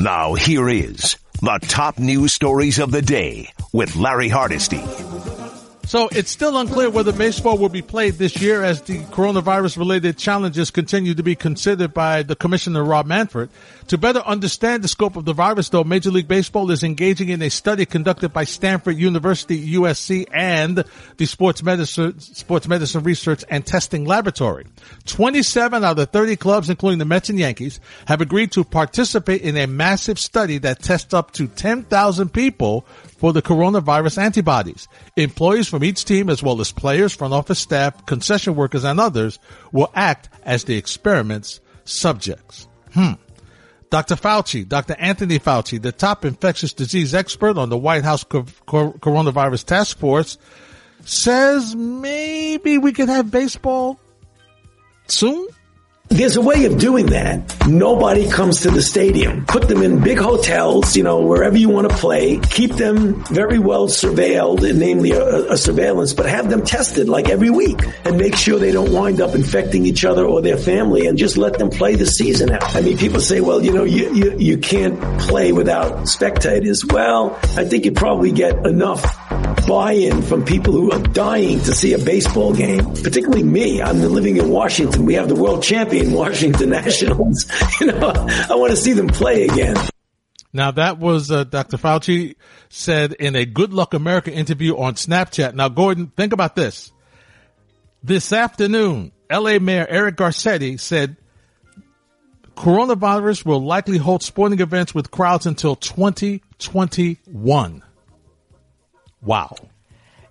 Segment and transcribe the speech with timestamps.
[0.00, 4.80] Now here is the top news stories of the day with Larry Hardesty.
[5.90, 10.16] So it's still unclear whether baseball will be played this year as the coronavirus related
[10.16, 13.50] challenges continue to be considered by the commissioner Rob Manfred.
[13.88, 17.42] To better understand the scope of the virus though, Major League Baseball is engaging in
[17.42, 20.84] a study conducted by Stanford University, USC and
[21.16, 24.66] the Sports Medicine, Sports Medicine Research and Testing Laboratory.
[25.06, 29.56] 27 out of 30 clubs, including the Mets and Yankees, have agreed to participate in
[29.56, 32.86] a massive study that tests up to 10,000 people
[33.20, 34.88] for the coronavirus antibodies.
[35.14, 39.38] Employees from each team, as well as players, front office staff, concession workers, and others,
[39.72, 42.66] will act as the experiment's subjects.
[42.94, 43.12] Hmm.
[43.90, 44.14] Dr.
[44.14, 44.96] Fauci, Dr.
[44.98, 49.98] Anthony Fauci, the top infectious disease expert on the White House co- co- coronavirus task
[49.98, 50.38] force,
[51.04, 54.00] says maybe we could have baseball
[55.08, 55.46] soon.
[56.12, 57.68] There's a way of doing that.
[57.68, 59.46] Nobody comes to the stadium.
[59.46, 62.40] Put them in big hotels, you know, wherever you want to play.
[62.40, 67.48] Keep them very well surveilled, namely a, a, surveillance, but have them tested like every
[67.48, 71.16] week and make sure they don't wind up infecting each other or their family and
[71.16, 72.74] just let them play the season out.
[72.74, 76.84] I mean, people say, well, you know, you, you, you can't play without spectators.
[76.84, 79.29] Well, I think you probably get enough
[79.66, 83.80] buy-in from people who are dying to see a baseball game, particularly me.
[83.80, 85.06] I'm living in Washington.
[85.06, 87.46] We have the world champion Washington Nationals.
[87.80, 88.12] you know,
[88.50, 89.76] I want to see them play again.
[90.52, 91.76] Now that was uh, Dr.
[91.76, 92.34] Fauci
[92.68, 95.54] said in a Good Luck America interview on Snapchat.
[95.54, 96.90] Now, Gordon, think about this.
[98.02, 101.16] This afternoon, LA Mayor Eric Garcetti said
[102.56, 107.82] coronavirus will likely hold sporting events with crowds until 2021.
[109.22, 109.54] Wow.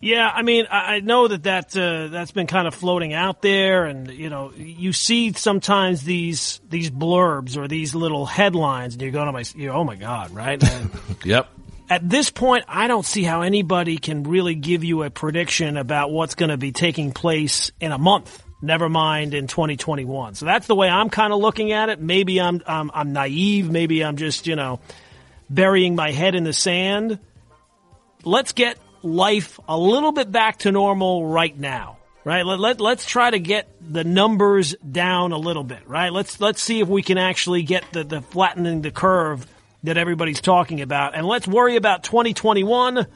[0.00, 3.84] Yeah, I mean, I know that that uh, that's been kind of floating out there,
[3.84, 9.10] and you know, you see sometimes these these blurbs or these little headlines, and you
[9.10, 10.62] go to my, you oh my god, right?
[11.24, 11.48] Yep.
[11.90, 16.12] At this point, I don't see how anybody can really give you a prediction about
[16.12, 18.42] what's going to be taking place in a month.
[18.62, 20.34] Never mind in 2021.
[20.34, 22.00] So that's the way I'm kind of looking at it.
[22.00, 23.68] Maybe I'm I'm, I'm naive.
[23.68, 24.78] Maybe I'm just you know
[25.50, 27.18] burying my head in the sand
[28.24, 31.98] let's get life a little bit back to normal right now.
[32.24, 32.44] Right?
[32.44, 36.12] Let, let, let's try to get the numbers down a little bit, right?
[36.12, 39.46] Let's, let's see if we can actually get the, the flattening the curve
[39.84, 41.14] that everybody's talking about.
[41.14, 43.06] And let's worry about 2021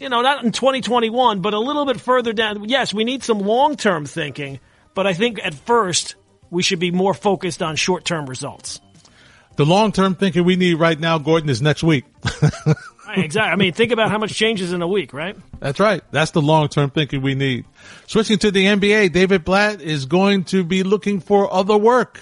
[0.00, 2.68] you know, not in 2021, but a little bit further down.
[2.68, 4.60] Yes, we need some long term thinking,
[4.94, 6.16] but I think at first
[6.50, 8.80] we should be more focused on short term results.
[9.56, 12.04] The long term thinking we need right now, Gordon, is next week.
[13.16, 13.52] exactly.
[13.52, 15.36] I mean, think about how much changes in a week, right?
[15.60, 16.02] That's right.
[16.10, 17.64] That's the long term thinking we need.
[18.06, 22.20] Switching to the NBA, David Blatt is going to be looking for other work.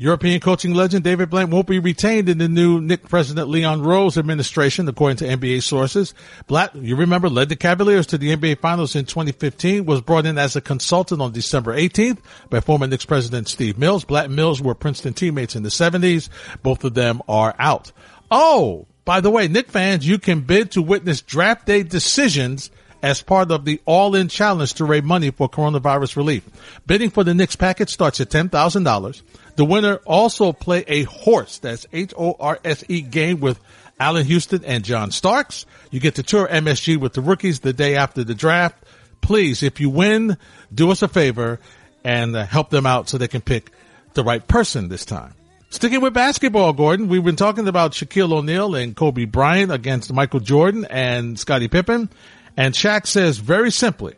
[0.00, 4.16] European coaching legend David Blatt won't be retained in the new Knick president Leon Rose
[4.16, 6.14] administration, according to NBA sources.
[6.46, 10.38] Blatt, you remember, led the Cavaliers to the NBA Finals in 2015, was brought in
[10.38, 12.18] as a consultant on December 18th
[12.48, 14.04] by former Knicks president Steve Mills.
[14.04, 16.28] Blatt and Mills were Princeton teammates in the 70s.
[16.62, 17.90] Both of them are out.
[18.30, 22.70] Oh, by the way, Knick fans, you can bid to witness draft day decisions
[23.02, 26.46] as part of the all-in challenge to raise money for coronavirus relief.
[26.86, 29.22] Bidding for the Knicks package starts at $10,000.
[29.56, 33.58] The winner also play a horse, that's H-O-R-S-E game with
[33.98, 35.64] Allan Houston and John Starks.
[35.90, 38.76] You get to tour MSG with the rookies the day after the draft.
[39.22, 40.36] Please, if you win,
[40.74, 41.60] do us a favor
[42.04, 43.70] and uh, help them out so they can pick
[44.12, 45.32] the right person this time.
[45.70, 50.40] Sticking with basketball, Gordon, we've been talking about Shaquille O'Neal and Kobe Bryant against Michael
[50.40, 52.08] Jordan and Scottie Pippen.
[52.56, 54.14] And Shaq says very simply,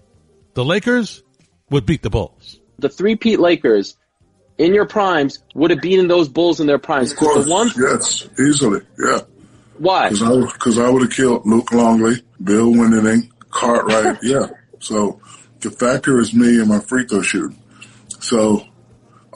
[0.54, 1.24] the Lakers
[1.68, 2.60] would beat the Bulls.
[2.78, 3.96] The three-peat Lakers
[4.58, 7.12] in your primes would have beaten those Bulls in their primes.
[7.12, 9.20] Of course, the one, yes, easily, yeah.
[9.78, 10.10] Why?
[10.10, 14.46] Because I, I would have killed Luke Longley, Bill Wenning, Cartwright, yeah.
[14.78, 15.20] So
[15.58, 17.60] the factor is me and my free throw shooting.
[18.20, 18.64] So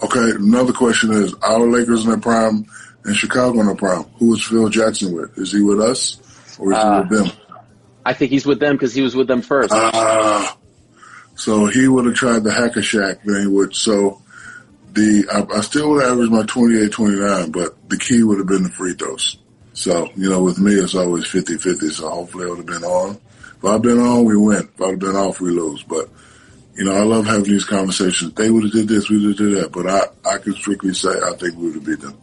[0.02, 2.66] Okay, another question is our Lakers in their prime
[3.04, 4.04] and Chicago in their prime.
[4.18, 5.38] Who is Phil Jackson with?
[5.38, 6.18] Is he with us
[6.58, 7.36] or is uh, he with them?
[8.04, 9.72] I think he's with them because he was with them first.
[9.72, 10.56] Ah, uh,
[11.36, 13.74] so he would have tried the Hack-a-Shaq, then he would.
[13.74, 14.22] So
[14.92, 18.62] the I, I still would average my 28, 29, but the key would have been
[18.62, 19.38] the free throws.
[19.72, 23.18] So, you know, with me, it's always 50-50, so hopefully I would have been on.
[23.56, 24.68] If I'd been on, we win.
[24.72, 25.82] If I'd been off, we lose.
[25.82, 26.08] But
[26.76, 28.32] you know, I love having these conversations.
[28.34, 30.94] They would have did this, we would have did that, but I, I can strictly
[30.94, 32.18] say I think we would have beat them.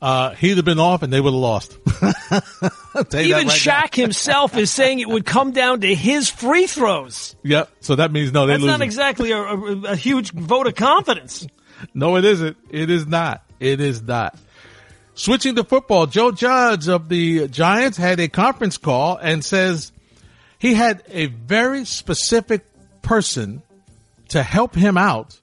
[0.00, 1.72] Uh, he'd have been off and they would have lost.
[1.96, 7.34] Even right Shaq himself is saying it would come down to his free throws.
[7.42, 7.70] Yep.
[7.80, 8.70] So that means no, they That's lose.
[8.70, 11.46] not exactly a, a, a huge vote of confidence.
[11.94, 12.56] no, it isn't.
[12.70, 13.42] It is not.
[13.58, 14.38] It is not.
[15.14, 19.92] Switching to football, Joe Judge of the Giants had a conference call and says
[20.58, 22.66] he had a very specific
[23.06, 23.62] person
[24.28, 25.40] to help him out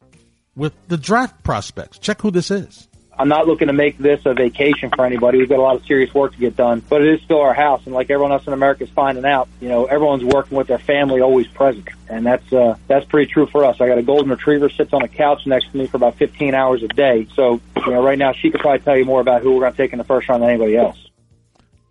[0.56, 1.98] with the draft prospects.
[1.98, 2.88] Check who this is.
[3.18, 5.38] I'm not looking to make this a vacation for anybody.
[5.38, 7.54] We've got a lot of serious work to get done, but it is still our
[7.54, 7.86] house.
[7.86, 10.80] And like everyone else in America is finding out, you know, everyone's working with their
[10.80, 13.80] family, always present, and that's uh, that's pretty true for us.
[13.80, 16.56] I got a golden retriever sits on a couch next to me for about 15
[16.56, 17.28] hours a day.
[17.36, 19.74] So, you know, right now she could probably tell you more about who we're going
[19.74, 20.98] to take in the first round than anybody else.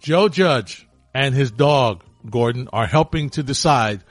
[0.00, 4.02] Joe Judge and his dog Gordon are helping to decide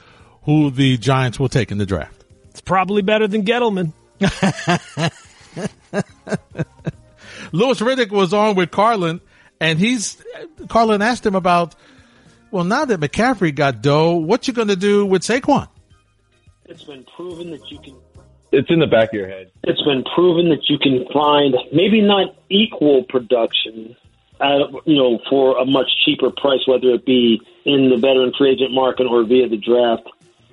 [0.43, 2.23] who the Giants will take in the draft.
[2.49, 3.93] It's probably better than Gettleman.
[7.51, 9.21] Louis Riddick was on with Carlin,
[9.59, 10.21] and he's
[10.67, 11.75] Carlin asked him about,
[12.51, 15.67] well, now that McCaffrey got dough, what you going to do with Saquon?
[16.65, 17.95] It's been proven that you can.
[18.51, 19.51] It's in the back of your head.
[19.63, 23.95] It's been proven that you can find maybe not equal production,
[24.41, 28.51] uh, you know, for a much cheaper price, whether it be in the veteran free
[28.51, 30.09] agent market or via the draft.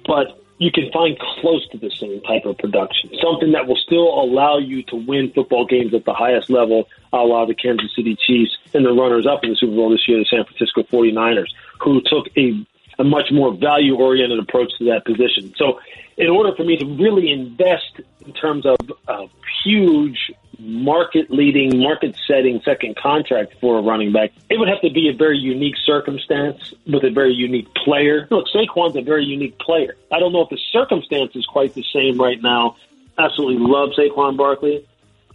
[0.08, 3.10] But you can find close to the same type of production.
[3.22, 7.18] Something that will still allow you to win football games at the highest level, a
[7.18, 10.18] la the Kansas City Chiefs and the runners up in the Super Bowl this year,
[10.18, 11.50] the San Francisco 49ers,
[11.80, 12.66] who took a,
[12.98, 15.54] a much more value oriented approach to that position.
[15.56, 15.78] So,
[16.16, 18.76] in order for me to really invest in terms of
[19.06, 19.26] a
[19.62, 24.90] huge market leading, market setting second contract for a running back, it would have to
[24.90, 28.26] be a very unique circumstance with a very unique player.
[28.30, 29.94] Look, Saquon's a very unique player.
[30.10, 32.76] I don't know if the circumstance is quite the same right now.
[33.16, 34.86] Absolutely love Saquon Barkley.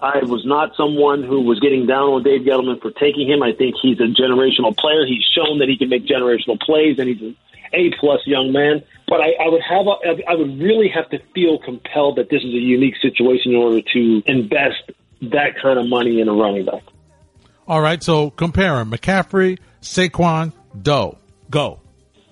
[0.01, 3.41] I was not someone who was getting down on Dave Gettleman for taking him.
[3.41, 5.05] I think he's a generational player.
[5.05, 7.37] He's shown that he can make generational plays, and he's an
[7.71, 8.83] A plus young man.
[9.07, 12.43] But I, I would have, a, I would really have to feel compelled that this
[12.43, 14.91] is a unique situation in order to invest
[15.31, 16.83] that kind of money in a running back.
[17.67, 21.17] All right, so compare him: McCaffrey, Saquon, Doe.
[21.49, 21.79] Go.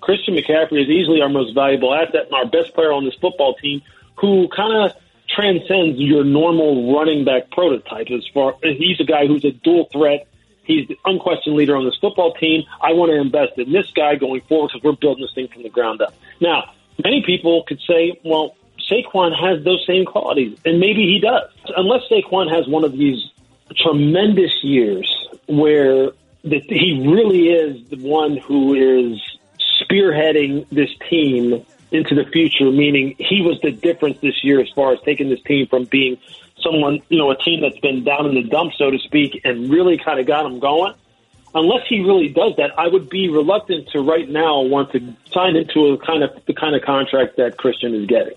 [0.02, 3.54] Christian McCaffrey is easily our most valuable asset and our best player on this football
[3.56, 3.82] team,
[4.16, 4.98] who kind of
[5.30, 8.08] transcends your normal running back prototype.
[8.12, 10.28] As far he's a guy who's a dual threat.
[10.64, 12.64] He's the unquestioned leader on this football team.
[12.82, 15.64] I want to invest in this guy going forward because we're building this thing from
[15.64, 16.14] the ground up.
[16.40, 16.72] Now,
[17.04, 18.56] many people could say, well,
[18.92, 21.50] Saquon has those same qualities, and maybe he does.
[21.78, 23.24] Unless Saquon has one of these
[23.78, 25.10] tremendous years
[25.48, 26.12] where
[26.44, 29.22] that he really is the one who is
[29.82, 34.94] spearheading this team into the future, meaning he was the difference this year as far
[34.94, 36.18] as taking this team from being
[36.62, 39.70] someone, you know, a team that's been down in the dump, so to speak, and
[39.70, 40.94] really kind of got them going.
[41.54, 45.56] Unless he really does that, I would be reluctant to right now want to sign
[45.58, 48.36] into a kind of the kind of contract that Christian is getting.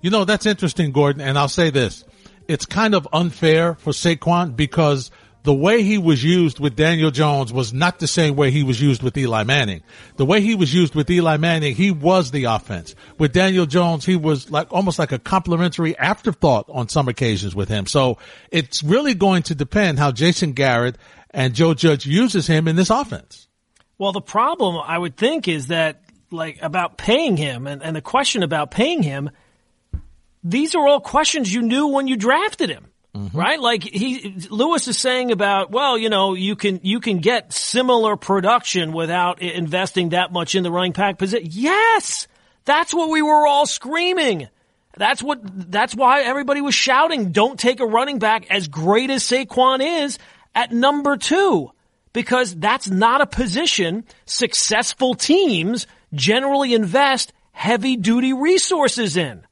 [0.00, 2.04] You know, that's interesting, Gordon, and I'll say this.
[2.48, 5.10] It's kind of unfair for Saquon because
[5.42, 8.80] the way he was used with Daniel Jones was not the same way he was
[8.80, 9.82] used with Eli Manning.
[10.16, 12.94] The way he was used with Eli Manning, he was the offense.
[13.18, 17.68] With Daniel Jones, he was like almost like a complimentary afterthought on some occasions with
[17.68, 17.86] him.
[17.86, 18.18] So
[18.50, 20.96] it's really going to depend how Jason Garrett
[21.30, 23.48] and Joe Judge uses him in this offense.
[23.96, 28.02] Well, the problem I would think is that like about paying him and, and the
[28.02, 29.30] question about paying him,
[30.42, 32.86] these are all questions you knew when you drafted him.
[33.14, 33.36] Mm-hmm.
[33.36, 33.60] Right?
[33.60, 38.16] Like he, Louis is saying about, well, you know, you can, you can get similar
[38.16, 41.48] production without investing that much in the running back position.
[41.50, 42.28] Yes!
[42.66, 44.48] That's what we were all screaming.
[44.96, 45.40] That's what,
[45.72, 50.18] that's why everybody was shouting, don't take a running back as great as Saquon is
[50.54, 51.72] at number two.
[52.12, 59.44] Because that's not a position successful teams generally invest heavy duty resources in.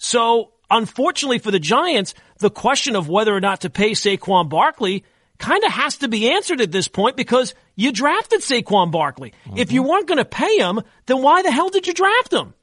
[0.00, 5.04] So unfortunately for the Giants, the question of whether or not to pay Saquon Barkley
[5.38, 9.32] kind of has to be answered at this point because you drafted Saquon Barkley.
[9.46, 9.58] Mm-hmm.
[9.58, 12.54] If you weren't going to pay him, then why the hell did you draft him?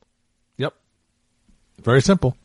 [0.58, 0.74] Yep.
[1.82, 2.36] Very simple.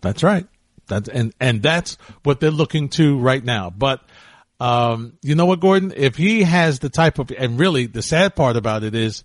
[0.00, 0.46] That's right.
[0.88, 3.70] That's and and that's what they're looking to right now.
[3.70, 4.02] But
[4.60, 5.92] um, you know what, Gordon?
[5.96, 9.24] If he has the type of and really the sad part about it is,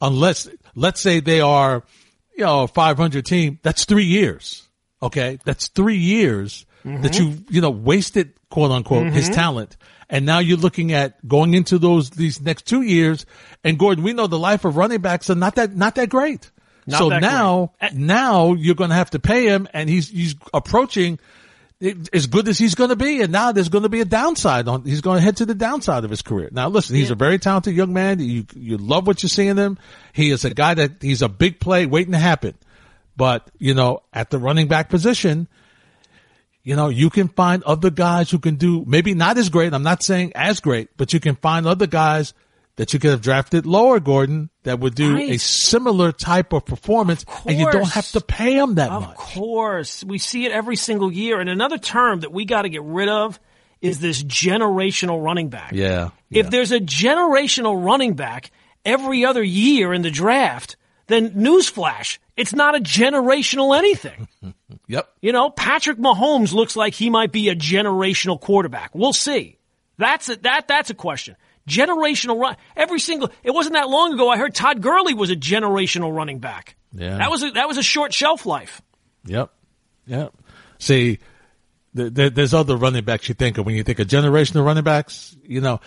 [0.00, 1.84] unless let's say they are,
[2.40, 4.66] you know, a 500 team, that's three years.
[5.02, 7.02] Okay, that's three years mm-hmm.
[7.02, 9.14] that you you know wasted quote unquote mm-hmm.
[9.14, 9.76] his talent,
[10.10, 13.24] and now you're looking at going into those these next two years.
[13.64, 16.50] And Gordon, we know the life of running backs are not that not that great.
[16.86, 17.94] Not so that now great.
[17.94, 21.18] now you're going to have to pay him, and he's he's approaching
[22.12, 24.68] as good as he's going to be, and now there's going to be a downside
[24.68, 24.84] on.
[24.84, 26.50] He's going to head to the downside of his career.
[26.52, 27.14] Now, listen, he's yeah.
[27.14, 28.20] a very talented young man.
[28.20, 29.78] You you love what you see in him.
[30.12, 32.54] He is a guy that he's a big play waiting to happen.
[33.16, 35.48] But you know, at the running back position,
[36.62, 39.72] you know, you can find other guys who can do maybe not as great.
[39.72, 42.34] I'm not saying as great, but you can find other guys
[42.76, 45.30] that you could have drafted lower, Gordon, that would do Right.
[45.30, 49.10] a similar type of performance and you don't have to pay him that Of much.
[49.10, 50.04] Of course.
[50.04, 51.40] We see it every single year.
[51.40, 53.38] And another term that we got to get rid of
[53.82, 55.72] is this generational running back.
[55.72, 56.10] Yeah.
[56.30, 58.50] If there's a generational running back
[58.84, 64.28] every other year in the draft, then newsflash, it's not a generational anything.
[64.86, 65.08] Yep.
[65.20, 68.92] You know, Patrick Mahomes looks like he might be a generational quarterback.
[68.92, 69.58] We'll see.
[69.98, 71.36] That's a, that that's a question.
[71.68, 72.56] Generational run.
[72.76, 73.30] Every single.
[73.42, 74.28] It wasn't that long ago.
[74.28, 76.76] I heard Todd Gurley was a generational running back.
[76.92, 77.18] Yeah.
[77.18, 78.82] That was a, that was a short shelf life.
[79.26, 79.50] Yep.
[80.06, 80.34] Yep.
[80.78, 81.18] See,
[81.96, 84.82] th- th- there's other running backs you think of when you think of generational running
[84.84, 85.36] backs.
[85.44, 85.80] You know,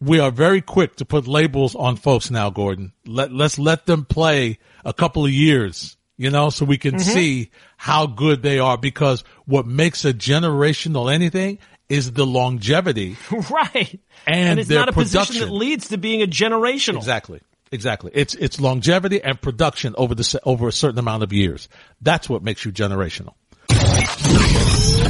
[0.00, 2.92] we are very quick to put labels on folks now, Gordon.
[3.06, 7.00] Let, let's let them play a couple of years, you know, so we can Mhm.
[7.00, 13.16] see how good they are because what makes a generational anything is the longevity
[13.50, 14.00] right.
[14.26, 15.20] and, it's their not a production.
[15.20, 16.96] position that leads to being a generational.
[16.96, 17.40] Exactly.
[17.72, 18.12] Exactly.
[18.14, 21.68] It's it's longevity and production over the over a certain amount of years.
[22.00, 23.34] That's what makes you generational.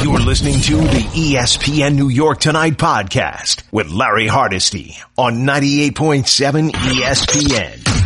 [0.02, 8.04] You're listening to the ESPN New York Tonight podcast with Larry Hardesty on 98.7 ESPN.